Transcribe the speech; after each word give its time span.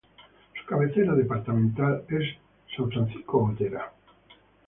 Su 0.59 0.65
cabecera 0.65 1.13
departamental 1.13 2.03
es 2.09 2.27
San 2.75 2.89
Francisco 2.89 3.41
Gotera. 3.41 3.93